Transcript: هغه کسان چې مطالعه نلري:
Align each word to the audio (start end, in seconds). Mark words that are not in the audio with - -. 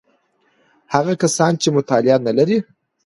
هغه 0.93 1.13
کسان 1.21 1.53
چې 1.61 1.67
مطالعه 1.77 2.17
نلري: 2.27 2.57